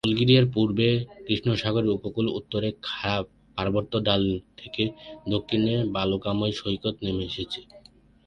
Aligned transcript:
বুলগেরিয়ার 0.05 0.47
পূর্বে 0.55 0.87
কৃষ্ণ 1.25 1.47
সাগরের 1.55 1.95
উপকূল 1.97 2.25
উত্তরে 2.39 2.69
খাড়া 2.87 3.15
পার্বত্য 3.57 3.93
ঢাল 4.07 4.23
থেকে 4.59 4.83
দক্ষিণে 5.29 5.73
বালুকাময় 5.95 6.53
সৈকতে 6.59 7.01
নেমে 7.05 7.23
এসেছে। 7.29 7.59